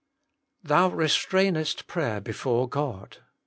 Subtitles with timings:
[0.63, 3.19] "Thou restrainest prayer before God."